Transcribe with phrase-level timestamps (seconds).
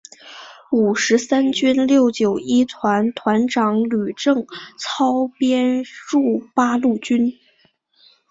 [0.71, 4.47] 五十三军六九一团团长吕正
[4.79, 7.33] 操编入八路军。